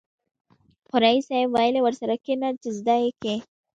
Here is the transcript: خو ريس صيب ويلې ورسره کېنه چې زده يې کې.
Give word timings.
خو 0.87 0.95
ريس 1.03 1.23
صيب 1.29 1.49
ويلې 1.51 1.81
ورسره 1.83 2.15
کېنه 2.25 2.49
چې 2.61 2.69
زده 2.77 2.95
يې 3.03 3.09
کې. 3.21 3.35